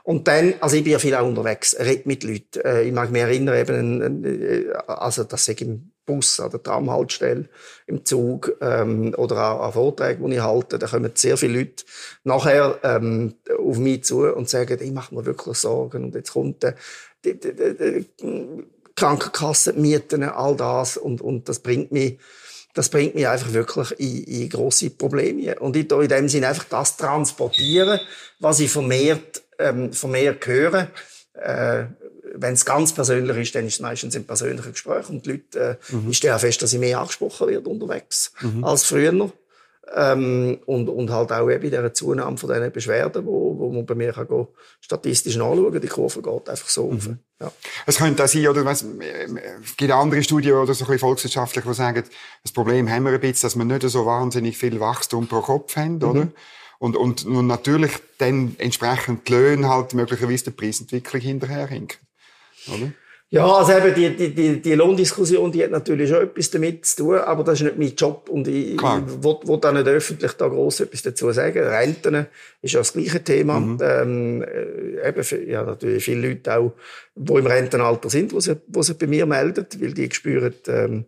[0.03, 2.62] Und dann, also ich bin ja viel auch unterwegs, red mit Leuten.
[2.65, 7.48] Äh, ich mag mich erinnern, eben, äh, also das sage im Bus, an der Tramhaltestelle,
[7.86, 11.83] im Zug ähm, oder auch an Vorträgen, die ich halte, da kommen sehr viele Leute
[12.24, 16.63] nachher ähm, auf mich zu und sagen, ich mache mir wirklich Sorgen und jetzt kommt
[16.63, 16.74] äh,
[17.24, 18.63] die, die, die, die
[18.95, 22.17] Krankenkassen, Mieten, all das und, und das bringt mich
[22.73, 25.55] das bringt mich einfach wirklich in, in grosse Probleme.
[25.59, 27.99] Und ich in dem Sinne einfach das transportieren,
[28.39, 30.88] was ich vermehrt, ähm, vermehrt höre.
[31.33, 31.85] Äh,
[32.35, 35.79] wenn es ganz persönlich ist, dann ist es meistens ein persönlicher Gespräch und die Leute,
[35.91, 36.11] äh, mhm.
[36.11, 38.63] ich stelle fest, dass ich mehr angesprochen werde unterwegs mhm.
[38.63, 39.31] als früher.
[39.96, 43.96] Ähm, und, und halt auch eben dieser Zunahme von diesen Beschwerden, wo, wo man bei
[43.96, 44.48] mir kann gehen,
[44.81, 46.98] statistisch nachschauen die Kurve geht einfach so mhm.
[46.98, 47.10] auf.
[47.41, 47.51] Ja.
[47.86, 51.65] Es könnte auch sein, oder was, es gibt andere Studien oder so ein bisschen volkswirtschaftlich,
[51.65, 52.03] die sagen,
[52.43, 55.75] das Problem haben wir ein bisschen, dass wir nicht so wahnsinnig viel Wachstum pro Kopf
[55.75, 56.03] haben, mhm.
[56.03, 56.27] oder?
[56.77, 61.98] Und, und, und natürlich dann entsprechend die Löhne halt möglicherweise der Preisentwicklung hinterherhinken,
[62.67, 62.91] oder?
[63.31, 67.03] Ja, also eben die, die, die, die Lohndiskussion, die hat natürlich schon etwas damit zu
[67.03, 70.31] tun, aber das ist nicht mein Job und ich, ich will, will da nicht öffentlich
[70.33, 71.59] da gross etwas dazu sagen.
[71.59, 72.25] Renten
[72.63, 73.59] ist ja das gleiche Thema.
[73.59, 73.77] Mhm.
[73.83, 76.74] Ähm, äh, eben, ja, natürlich viele Leute auch,
[77.13, 81.05] die im Rentenalter sind, die sich, die sich bei mir melden, weil die spüren, ähm,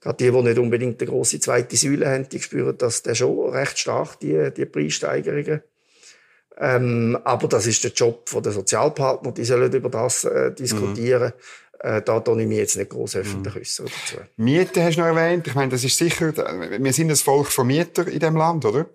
[0.00, 3.78] gerade die, die nicht unbedingt eine grosse zweite Säule haben, die spüren das schon recht
[3.78, 5.60] stark, die, die Preissteigerungen.
[6.56, 11.32] Ähm, aber das ist der Job der Sozialpartner, die sollen über das äh, diskutieren.
[11.82, 11.90] Mhm.
[11.90, 13.60] Äh, da tue ich mich jetzt nicht groß öffentlich mhm.
[13.60, 14.22] äußern dazu.
[14.36, 15.46] Mieten hast du noch erwähnt.
[15.46, 16.32] Ich meine, das ist sicher,
[16.78, 18.86] wir sind ein Volk von Mietern in diesem Land, oder?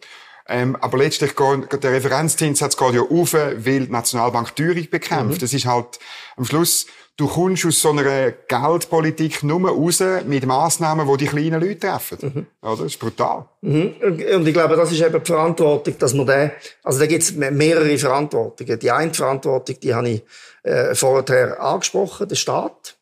[0.48, 5.38] Ähm, aber letztlich geht der Referenzzinssatz geht ja auf, weil die Nationalbank Teuerung bekämpft.
[5.38, 5.40] Mhm.
[5.40, 6.00] Das ist halt
[6.38, 6.88] am Schluss
[7.20, 12.18] du kommst aus so einer Geldpolitik nur raus mit Massnahmen, die die kleinen Leute treffen.
[12.22, 12.46] Mhm.
[12.62, 12.78] Oder?
[12.78, 13.46] Das ist brutal.
[13.62, 13.96] Mhm.
[14.36, 16.52] Und ich glaube, das ist eben die Verantwortung, dass man da,
[16.84, 18.80] also da gibt es mehrere Verantwortungen.
[18.80, 20.24] Die eine Verantwortung, die habe ich
[20.64, 22.96] äh, vorher angesprochen, der Staat.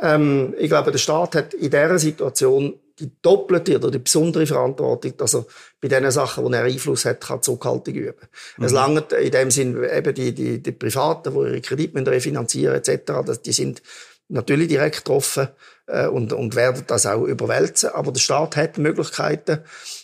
[0.00, 5.16] Ähm, ich glaube, der Staat hat in dieser Situation die doppelte oder die besondere Verantwortung,
[5.16, 5.46] dass er
[5.80, 8.28] bei den Sachen, wo er Einfluss hat, kann Zurückhaltung üben.
[8.56, 8.64] Mhm.
[8.64, 13.40] Es langt in dem Sinn eben die, die, die Privaten, die ihre Kredite refinanzieren etc.,
[13.44, 13.82] die sind
[14.28, 15.48] natürlich direkt getroffen
[15.86, 17.90] äh, und, und werden das auch überwälzen.
[17.90, 19.60] Aber der Staat hat Möglichkeiten,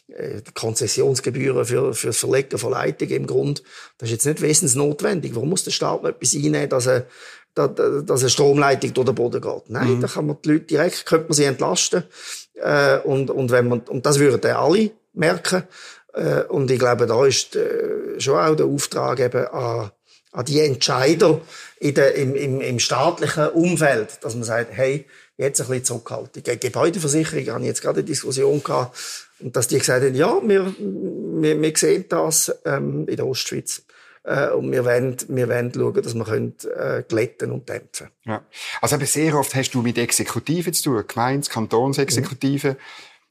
[0.09, 3.63] äh, Konzessionsgebühren für, für das Verlegen von Leitungen im Grund.
[3.99, 5.35] Das ist jetzt nicht wesensnotwendig.
[5.35, 7.07] Warum muss der Staat noch etwas einnehmen, dass er
[7.55, 9.71] dass eine Stromleitung durch den Boden geht.
[9.71, 10.01] Nein, mhm.
[10.01, 12.03] da kann man die Leute direkt, könnte man sie entlasten.
[12.55, 15.65] Äh, und, und, wenn man, und das würden dann alle merken.
[16.13, 19.91] Äh, und ich glaube, da ist äh, schon auch der Auftrag eben an,
[20.33, 21.41] an die Entscheider
[21.79, 26.43] in der, im, im, im staatlichen Umfeld, dass man sagt, hey, jetzt ein bisschen Zurückhaltung.
[26.61, 28.97] Gebäudeversicherung habe ich jetzt gerade eine Diskussion gehabt,
[29.41, 33.83] und dass die gesagt haben, ja, wir, wir, wir sehen das ähm, in der Ostschweiz.
[34.25, 38.43] Äh, und wir wollen, wir wollen schauen, dass wir können, äh, glätten und dämpfen Ja.
[38.81, 42.73] Also eben sehr oft hast du mit Exekutiven zu tun, Gemeins-, Kantonsexekutiven.
[42.73, 42.77] Mhm.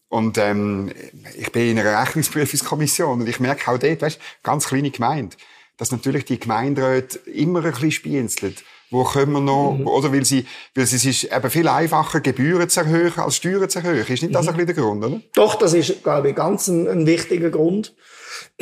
[0.10, 0.92] Und ähm,
[1.36, 5.36] ich bin in einer Rechnungsprüfungskommission und ich merke auch dort, weißt, ganz kleine Gemeinde,
[5.78, 8.56] dass natürlich die Gemeinderäte immer ein bisschen spienzeln.
[8.92, 9.88] Wo können wir noch, mhm.
[9.88, 13.80] oder weil sie, weil es ist eben viel einfacher, Gebühren zu erhöhen, als Steuern zu
[13.80, 14.06] erhöhen.
[14.06, 14.50] Ist nicht das mhm.
[14.50, 15.22] ein bisschen der Grund, oder?
[15.34, 17.96] Doch, das ist, glaube ich, ganz ein, ein wichtiger Grund.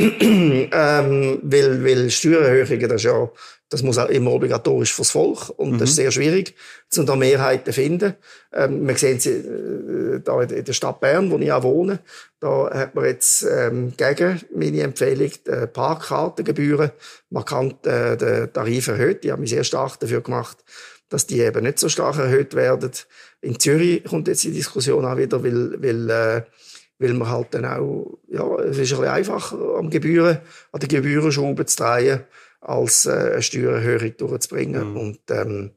[0.22, 3.30] ähm, weil, weil Steuererhöhungen, das, ja,
[3.70, 5.78] das muss auch immer obligatorisch fürs Volk und mhm.
[5.78, 6.02] das ist mhm.
[6.02, 6.56] sehr schwierig,
[6.90, 8.16] zu da Mehrheiten zu finden.
[8.52, 12.00] Ähm, wir sehen es äh, da in der Stadt Bern, wo ich auch wohne,
[12.40, 16.92] da hat man jetzt ähm, gegen meine Empfehlung die Parkkartengebühren
[17.30, 19.24] markant äh, den Tarif erhöht.
[19.24, 20.58] Die haben mich sehr stark dafür gemacht,
[21.10, 22.92] dass die eben nicht so stark erhöht werden.
[23.42, 26.42] In Zürich kommt jetzt die Diskussion auch wieder, weil, weil äh,
[27.02, 30.38] weil man halt dann auch, ja, es ist ein bisschen einfacher, am Gebühren,
[30.72, 32.22] an den Gebührenschrauben zu drehen,
[32.62, 34.92] als äh, eine Steuererhöhung durchzubringen.
[34.92, 34.98] Mhm.
[34.98, 35.72] Und ähm,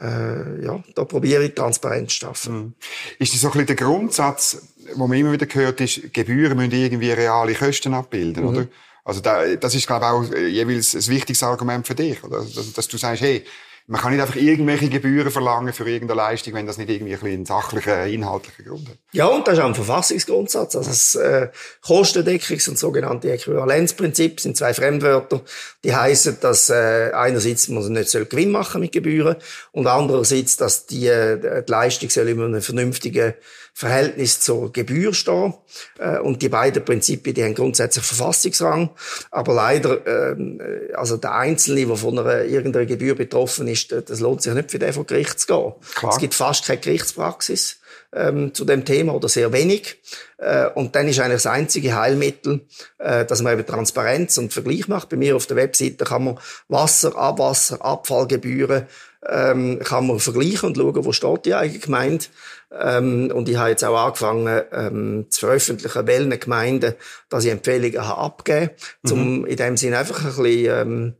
[0.00, 2.54] äh, ja, da probiere ich Transparenz zu schaffen.
[2.54, 2.74] Mhm.
[3.18, 4.62] Ist das so ein bisschen der Grundsatz,
[4.94, 8.48] wo man immer wieder gehört ist, Gebühren müssen irgendwie reale Kosten abbilden, mhm.
[8.48, 8.66] oder?
[9.04, 12.44] Also da, das ist, glaube ich, auch jeweils ein wichtiges Argument für dich, oder?
[12.44, 13.42] Dass, dass du sagst, hey,
[13.90, 17.24] man kann nicht einfach irgendwelche Gebühren verlangen für irgendeine Leistung, wenn das nicht irgendwie ein
[17.24, 18.98] einen sachlichen, inhaltlichen Grund hat.
[19.12, 20.76] Ja, und das ist auch ein Verfassungsgrundsatz.
[20.76, 21.48] Also das äh,
[21.82, 25.40] Kostendeckungs- und sogenannte Äquivalenzprinzip sind zwei Fremdwörter.
[25.84, 29.36] Die heißen, dass äh, einerseits man nicht soll Gewinn machen mit Gebühren
[29.72, 33.34] und andererseits, dass die, äh, die Leistung soll immer einen vernünftigen
[33.78, 35.54] Verhältnis zur Gebühr stehen.
[36.00, 38.90] Äh, und die beiden Prinzipien, die haben grundsätzlich Verfassungsrang.
[39.30, 44.18] Aber leider, ähm, äh, also der Einzelne, der von einer irgendeiner Gebühr betroffen ist, das
[44.20, 45.72] lohnt sich nicht für den vor Gericht zu gehen.
[45.94, 46.12] Klar.
[46.12, 47.78] Es gibt fast keine Gerichtspraxis.
[48.12, 49.98] ähm, zu dem Thema oder sehr wenig.
[50.38, 52.66] Äh, und dann ist eigentlich das einzige Heilmittel,
[52.98, 55.08] äh, dass man eben Transparenz und Vergleich macht.
[55.08, 56.38] Bei mir auf der Webseite kann man
[56.68, 58.86] Wasser, Abwasser, Abfallgebühren
[59.26, 62.26] ähm, kann man vergleichen und schauen, wo steht die eigene Gemeinde.
[62.70, 66.94] Ähm, und ich habe jetzt auch angefangen ähm, zu veröffentlichen, welchen Gemeinden,
[67.28, 68.70] dass ich Empfehlungen habe abgegeben,
[69.10, 69.46] um mhm.
[69.46, 71.14] in dem Sinne einfach ein bisschen ähm,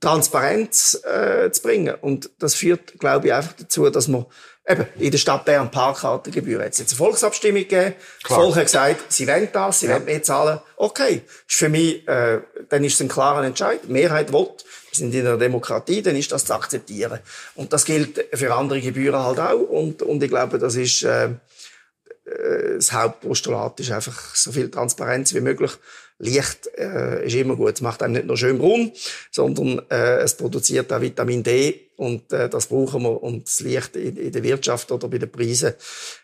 [0.00, 1.94] Transparenz äh, zu bringen.
[2.00, 4.24] Und das führt, glaube ich, einfach dazu, dass man
[4.66, 6.64] eben in der Stadt Bern Parkkartengebühren.
[6.64, 7.94] Jetzt es eine Volksabstimmung gegeben.
[8.22, 9.94] Das Volk hat gesagt, sie wollen das, sie ja.
[9.94, 10.60] wollen mehr zahlen.
[10.76, 11.22] Okay.
[11.48, 13.80] Ist für mich, äh, dann ist es ein klarer Entscheid.
[13.86, 17.20] Die Mehrheit will, wir sind in einer Demokratie, dann ist das zu akzeptieren.
[17.54, 19.60] Und das gilt für andere Gebühren halt auch.
[19.60, 25.34] Und, und ich glaube, das ist, äh, äh das Hauptpostulat ist einfach so viel Transparenz
[25.34, 25.72] wie möglich
[26.20, 27.74] Licht äh, ist immer gut.
[27.74, 28.92] Es macht einem nicht nur schön braun,
[29.30, 33.22] sondern äh, es produziert auch Vitamin D und äh, das brauchen wir.
[33.22, 35.74] Und das Licht in, in der Wirtschaft oder bei den Preisen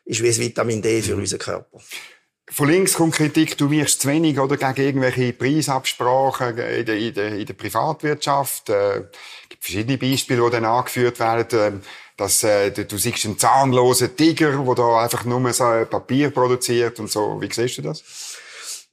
[0.04, 1.20] ist wie das Vitamin D für mhm.
[1.20, 1.80] unseren Körper.
[2.48, 7.14] Von links kommt Kritik, du wirst zu wenig oder gegen irgendwelche Preisabsprachen in der, in
[7.14, 8.68] der, in der Privatwirtschaft.
[8.68, 11.80] Äh, es gibt verschiedene Beispiele, die dann angeführt werden.
[11.80, 11.84] Äh,
[12.16, 16.98] dass äh, du, du siehst einen zahnlosen Tiger, der da einfach nur so Papier produziert
[16.98, 17.40] und so.
[17.40, 18.02] Wie siehst du das?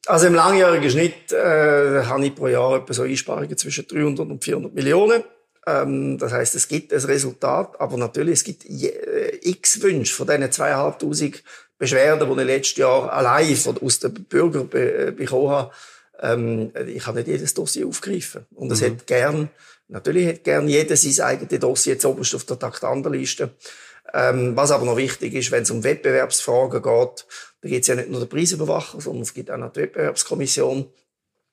[0.05, 4.43] Also im langjährigen Schnitt äh, habe ich pro Jahr etwa so Einsparungen zwischen 300 und
[4.43, 5.23] 400 Millionen.
[5.65, 10.13] Ähm, das heißt, es gibt ein Resultat, aber natürlich es gibt je, äh, x Wünsche
[10.13, 11.41] von diesen zweieinhalbtausend
[11.77, 15.71] Beschwerden, die ich letztes Jahr allein von, aus den Bürgern be, äh, bekommen habe.
[16.21, 18.45] Ähm, ich kann nicht jedes Dossier aufgreifen.
[18.55, 18.85] Und es mhm.
[18.85, 19.49] hat gern,
[19.87, 23.51] natürlich hat gern jeder sein eigenes Dossier jetzt oberst auf der Taktanderliste.
[24.13, 27.25] Ähm, was aber noch wichtig ist, wenn es um Wettbewerbsfragen geht,
[27.61, 30.91] da gibt es ja nicht nur den Preisüberwacher, sondern es gibt auch noch die Wettbewerbskommission,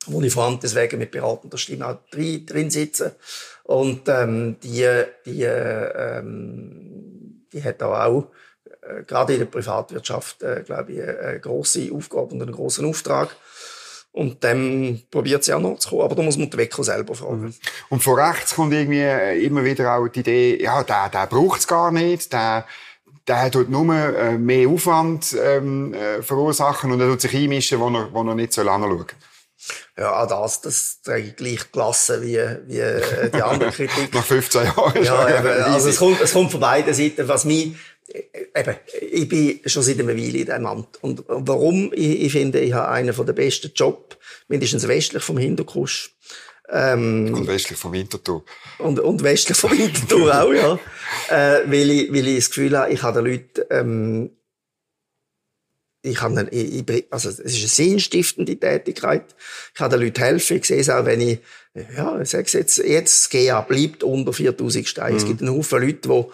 [0.07, 3.17] wo vor allem deswegen mit beratender Stimme auch drin, drin sitze.
[3.65, 4.87] Und ähm, die,
[5.25, 8.31] die, ähm, die hat auch
[8.83, 13.37] äh, gerade in der Privatwirtschaft, äh, glaube ich, eine grosse Aufgabe und einen grossen Auftrag.
[14.13, 16.03] Und dann probiert sie auch noch zu kommen.
[16.03, 17.43] Aber da muss man die Wecko selber fragen.
[17.43, 17.55] Mhm.
[17.91, 21.67] Und von rechts kommt irgendwie äh, immer wieder auch die Idee, ja, der, der braucht's
[21.67, 22.67] gar nicht, der,
[23.29, 27.89] der tut nur äh, mehr Aufwand ähm, äh, verursachen und er tut sich einmischen, wo
[27.89, 29.15] er, wo er nicht so lange schaut.
[29.97, 34.13] Ja, auch das, das trage ich gleich Klasse wie, wie die andere Kritik.
[34.15, 35.05] Nach 15 Jahren.
[35.05, 37.29] Ja, eben, also es kommt, es kommt von beiden Seiten.
[37.29, 37.77] Was mich,
[38.13, 41.03] eben, ich bin schon seit einer Weile in diesem Amt.
[41.03, 41.93] Und warum?
[41.93, 44.17] Ich, ich finde, ich habe einen der besten Jobs,
[44.49, 46.15] mindestens westlich vom Hinterkusch.
[46.69, 48.45] Ähm, und westlich vom Winterthur.
[48.79, 50.79] Und, und westlich vom Winterthur auch, ja.
[51.29, 54.31] Äh, weil, ich, weil ich das Gefühl habe, ich habe den Leuten, ähm,
[56.03, 59.35] ich dann, ich, also, es ist eine sinnstiftende Tätigkeit.
[59.69, 60.57] Ich kann den Leuten helfen.
[60.57, 61.41] Ich sehe es auch, wenn ich,
[61.75, 65.13] ja, ich sage jetzt, jetzt, das GA bleibt unter 4000 Steine.
[65.13, 65.17] Mhm.
[65.17, 66.25] Es gibt einen Haufen Leute, die,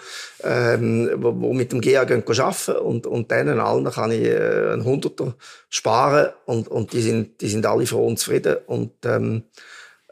[0.45, 4.73] ähm, wo, wo mit dem GA gehen arbeiten und, und denen allen kann ich äh,
[4.73, 5.35] einen Hunderter
[5.69, 9.43] sparen und, und die sind, die sind alle froh und zufrieden und, ähm,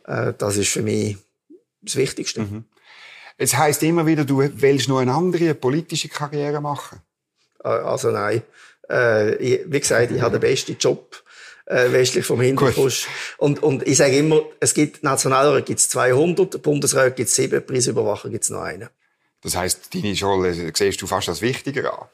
[0.07, 1.17] äh, das ist für mich
[1.81, 2.43] das Wichtigste.
[2.43, 2.65] Mhm.
[3.37, 7.01] Es heißt immer wieder, du willst nur eine andere politische Karriere machen.
[7.63, 8.43] Äh, also nein.
[8.91, 11.24] Äh, ich, wie gesagt, ich habe den besten Job
[11.67, 13.07] äh, westlich vom Hintergrund.
[13.39, 17.65] Und, und ich sage immer, es gibt Nationalrat gibt es 200, Bundesrat gibt es sieben,
[17.65, 18.89] Preisüberwacher gibt es noch einen.
[19.43, 22.09] Das heißt, deine Rolle siehst du fast als wichtiger an?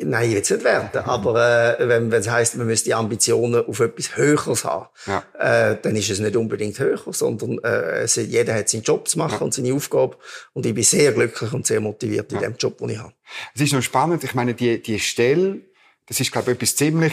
[0.00, 1.02] Nein, jetzt nicht werden.
[1.04, 5.24] Aber äh, wenn, es heisst, man müsste die Ambitionen auf etwas Höheres haben, ja.
[5.38, 9.18] äh, dann ist es nicht unbedingt höher, sondern äh, es, jeder hat seinen Job zu
[9.18, 9.40] machen ja.
[9.40, 10.16] und seine Aufgabe.
[10.52, 13.12] Und ich bin sehr glücklich und sehr motiviert in dem Job, den ich habe.
[13.54, 14.22] Es ist noch spannend.
[14.22, 15.62] Ich meine, die, die Stelle,
[16.06, 17.12] das ist, glaube ich, etwas ziemlich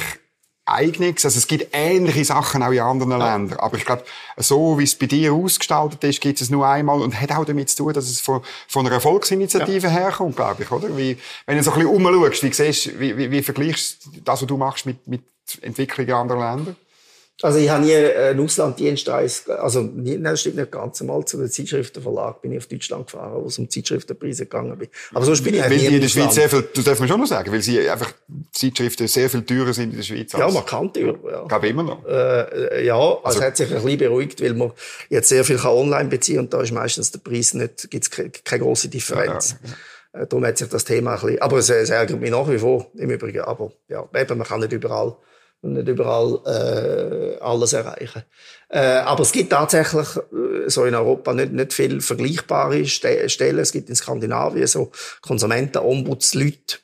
[0.65, 1.23] Eigenes.
[1.25, 3.33] Also es gibt ähnliche Sachen auch in anderen ja.
[3.33, 3.59] Ländern.
[3.59, 4.03] Aber ich glaube,
[4.37, 7.69] so wie es bei dir ausgestaltet ist, gibt es nur einmal und hat auch damit
[7.69, 9.93] zu tun, dass es von, von einer Volksinitiative ja.
[9.93, 10.95] herkommt, glaube ich, oder?
[10.97, 14.41] Wie, wenn du so ein bisschen umschaust, wie siehst, wie, wie, wie vergleichst du das,
[14.41, 15.21] was du machst, mit, mit
[15.61, 16.75] Entwicklung in anderen Ländern?
[17.41, 21.37] Also ich habe nie einen Auslanddienst, also nie, nein, das stimmt nicht ganz einmal zu
[21.37, 24.87] einem Zeitschriftenverlag bin ich auf Deutschland gefahren, wo es um Zeitschriftenpreise gegangen bin.
[25.13, 27.19] Aber sonst bin ich eigentlich nie in der Schweiz sehr viel, das darf man schon
[27.19, 28.13] noch sagen, weil sie einfach
[28.53, 30.31] Zeitschriften sehr viel teurer sind in der Schweiz.
[30.31, 31.41] Ja, man kann teurer, ja.
[31.41, 32.05] Ich glaube immer noch.
[32.05, 34.71] Äh, ja, also, also es hat sich ein bisschen beruhigt, weil man
[35.09, 38.63] jetzt sehr viel online beziehen und da ist meistens der Preis nicht, gibt's keine, keine
[38.63, 39.57] große Differenz.
[39.61, 40.21] Ja, ja.
[40.21, 42.59] Äh, darum hat sich das Thema ein bisschen, aber es, es ärgert mich nach wie
[42.59, 45.17] vor im Übrigen, aber ja, eben, man kann nicht überall
[45.61, 48.23] und nicht überall äh, alles erreichen.
[48.69, 53.59] Äh, aber es gibt tatsächlich äh, so in Europa nicht, nicht viel vergleichbare Stellen.
[53.59, 54.91] Es gibt in Skandinavien so
[55.21, 56.77] Konsumentenombudsleute.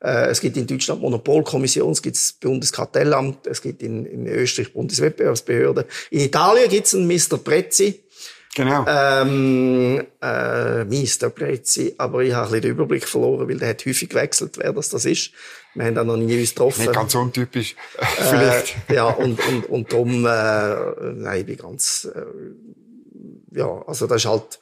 [0.00, 4.72] Äh, es gibt in Deutschland Monopolkommission, es gibt das Bundeskartellamt, es gibt in, in Österreich
[4.72, 5.86] Bundeswettbewerbsbehörde.
[6.10, 7.38] In Italien gibt es einen Mr.
[7.38, 8.04] Prezzi,
[8.54, 8.84] Genau.
[8.88, 11.30] Ähm, äh, mies, da
[11.62, 14.72] sie, aber ich habe ein bisschen den Überblick verloren, weil der hat häufig gewechselt, wer
[14.72, 15.30] das, das ist.
[15.74, 16.82] Wir haben da noch nie uns getroffen.
[16.82, 18.74] Nicht ganz untypisch, vielleicht.
[18.88, 24.24] Äh, ja, und, und, und darum, äh, nein, ich bin ganz, äh, ja, also das
[24.24, 24.58] ist halt,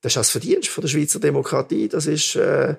[0.00, 2.76] das ist das Verdienst von der Schweizer Demokratie, das ist, äh,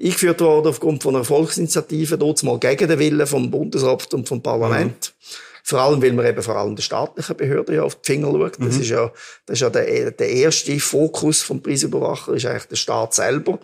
[0.00, 4.42] eingeführt worden aufgrund von einer Volksinitiative, dort mal gegen den Willen vom Bundesrat und vom
[4.42, 5.14] Parlament.
[5.14, 5.51] Mhm.
[5.62, 8.58] Vor allem, weil man eben vor allem der staatlichen Behörde ja auf die Finger schaut.
[8.58, 8.80] Das mhm.
[8.80, 9.12] ist ja,
[9.46, 13.60] das ist ja der, der erste Fokus vom Preisüberwacher, ist eigentlich der Staat selber.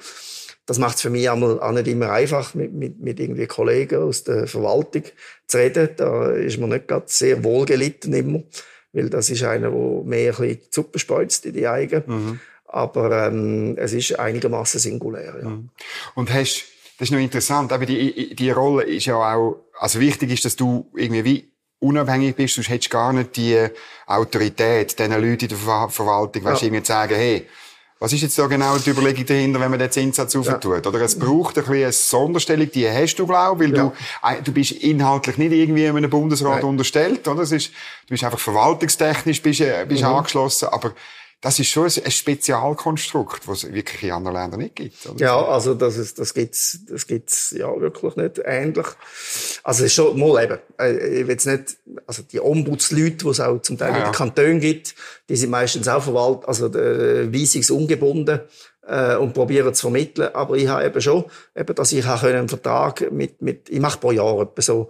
[0.64, 4.22] Das macht es für mich auch nicht immer einfach, mit, mit, mit irgendwie Kollegen aus
[4.22, 5.02] der Verwaltung
[5.46, 5.88] zu reden.
[5.96, 8.42] Da ist man nicht gerade sehr wohlgelitten immer,
[8.92, 12.02] weil das ist einer, der mehr ein bisschen Suppe speuzt in die Eigen.
[12.06, 12.40] Mhm.
[12.66, 15.36] Aber ähm, es ist einigermaßen singulär.
[15.42, 15.48] Ja.
[15.48, 15.70] Mhm.
[16.14, 16.64] Und hast,
[16.98, 20.54] das ist noch interessant, aber die, die Rolle ist ja auch, also wichtig ist, dass
[20.54, 23.68] du irgendwie wie unabhängig bist, sonst hättest du gar nicht die
[24.06, 26.66] Autorität, diesen Leuten in der Ver Verwaltung, weißt, ja.
[26.66, 27.46] irgendwie zu sagen, hey,
[28.00, 30.84] was ist jetzt da genau die Überlegung dahinter, wenn man den Zinssatz aufentut?
[30.84, 30.90] Ja.
[30.90, 33.92] Oder es braucht ein bisschen eine Sonderstellung, die hast du, glaube weil ja.
[34.32, 36.64] du, du bist inhaltlich nicht irgendwie einem Bundesrat Nein.
[36.64, 37.42] unterstellt, oder?
[37.42, 37.70] Es ist,
[38.06, 40.08] du bist einfach verwaltungstechnisch bist, bist mhm.
[40.08, 40.92] angeschlossen, aber
[41.40, 45.06] das ist schon ein Spezialkonstrukt, was es wirklich in anderen Ländern nicht gibt.
[45.06, 45.20] Oder?
[45.20, 48.86] Ja, also das, ist, das gibt's, das gibt's ja wirklich nicht ähnlich.
[49.62, 51.76] Also es ist schon mal eben, äh, ich will jetzt nicht,
[52.08, 54.96] also die Ombudsleute, die es auch zum Teil ja, in den Kantonen gibt,
[55.28, 58.40] die sind meistens auch verwaltet, also äh, weisungsungebunden
[58.88, 60.34] äh, und probieren zu vermitteln.
[60.34, 61.24] Aber ich habe eben schon,
[61.54, 64.88] eben, dass ich auch einen Vertrag mit, mit, ich mache pro Jahr etwa so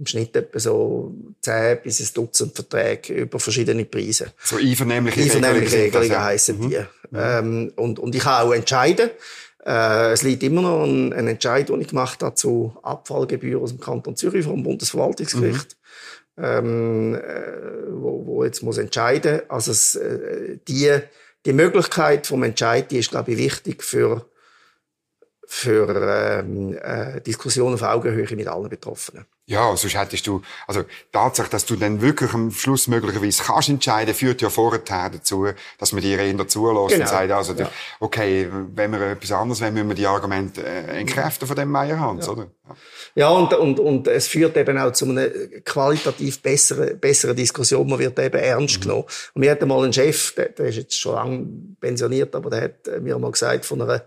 [0.00, 4.32] im Schnitt etwa so 10 bis ein Dutzend Verträge über verschiedene Preise.
[4.42, 6.24] So einvernehmliche Einvernehmliche Regelungen ja.
[6.24, 6.78] heissen die.
[7.10, 7.18] Mhm.
[7.18, 9.10] Ähm, und, und ich kann auch entscheiden.
[9.64, 13.70] Äh, es liegt immer noch ein, ein Entscheid, den ich gemacht habe zu Abfallgebühren aus
[13.70, 15.76] dem Kanton Zürich vom Bundesverwaltungsgericht.
[16.36, 16.42] Mhm.
[16.42, 17.20] Ähm, äh,
[17.90, 19.42] wo, wo jetzt muss entscheiden.
[19.48, 20.98] Also es, äh, die,
[21.44, 24.24] die Möglichkeit vom Entscheid, die ist glaube ich wichtig für
[25.52, 29.26] für ähm, äh, Diskussionen auf Augenhöhe mit allen Betroffenen.
[29.46, 34.14] Ja, sonst hättest du, also Tatsache, dass du dann wirklich am Schluss möglicherweise kannst entscheiden,
[34.14, 37.02] führt ja vorher dazu, dass man dir eher zulässt genau.
[37.02, 37.68] und sagt, also, ja.
[37.98, 42.26] okay, wenn wir etwas anderes wollen, müssen wir die Argumente äh, entkräften von dem Meierhans,
[42.26, 42.32] ja.
[42.32, 42.46] oder?
[42.68, 42.76] Ja.
[43.16, 45.28] ja, und, und, und es führt eben auch zu einer
[45.64, 47.88] qualitativ besseren, besseren Diskussion.
[47.88, 48.82] Man wird eben ernst mhm.
[48.82, 49.04] genommen.
[49.34, 51.46] Und wir hatten mal einen Chef, der, der ist jetzt schon lange
[51.80, 54.04] pensioniert, aber der hat mir mal gesagt, von einer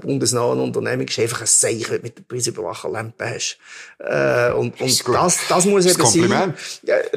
[0.00, 3.58] bundesnahen Unternehmung ist einfach ein Zeichen, mit der Preisüberwacherlampe hast.
[3.98, 6.54] Äh, und und das, das muss das eben sein,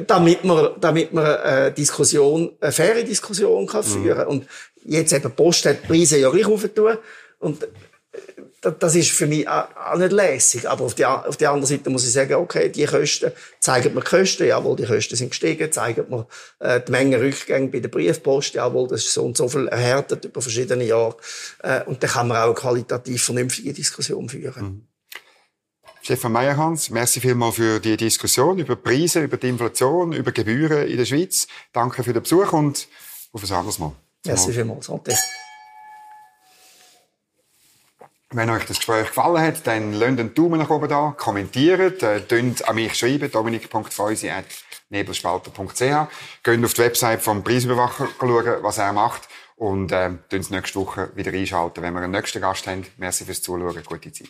[0.06, 4.02] damit man, damit man eine Diskussion, eine faire Diskussion kann mhm.
[4.02, 4.26] führen.
[4.26, 4.46] Und
[4.84, 6.98] jetzt eben Post hat die Preise ja gleich aufgetan.
[7.38, 7.66] Und
[8.70, 10.68] das ist für mich auch nicht lässig.
[10.68, 14.00] Aber auf der, auf der anderen Seite muss ich sagen, okay, die Kosten, zeigen mir
[14.00, 16.26] die Kosten, jawohl, die Kosten sind gestiegen, zeigen mir
[16.58, 20.24] äh, die Menge Rückgänge bei der Briefpost, jawohl, das ist so und so viel erhärtet
[20.24, 21.16] über verschiedene Jahre.
[21.62, 24.62] Äh, und dann kann man auch eine qualitativ vernünftige Diskussion führen.
[24.62, 24.86] Mhm.
[26.02, 30.98] Stefan Meyerhans, merci vielmals für die Diskussion über Preise, über die Inflation, über Gebühren in
[30.98, 31.48] der Schweiz.
[31.72, 32.86] Danke für den Besuch und
[33.32, 33.92] auf ein anderes Mal.
[34.24, 34.88] Merci vielmals.
[38.36, 42.20] Wenn euch das Gespräch gefallen hat, dann lasst einen Daumen nach oben da, kommentiert, äh,
[42.66, 46.08] an mich schreiben, dominik.feusi.nebelspalter.ch.
[46.42, 49.26] Geht auf die Website vom Preisüberwacher schauen, was er macht.
[49.56, 50.10] Und äh,
[50.50, 52.86] nächste Woche wieder einschalten, wenn wir einen nächsten Gast haben.
[52.98, 54.28] Merci fürs Zuschauen, gute Zeit.